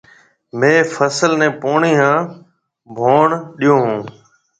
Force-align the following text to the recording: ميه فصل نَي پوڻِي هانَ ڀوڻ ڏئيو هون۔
ميه 0.59 0.77
فصل 0.95 1.31
نَي 1.39 1.47
پوڻِي 1.61 1.93
هانَ 2.01 2.19
ڀوڻ 2.95 3.27
ڏئيو 3.59 3.75
هون۔ 3.83 3.97